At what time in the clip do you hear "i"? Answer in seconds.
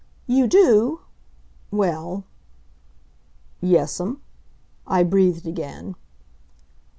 4.87-5.03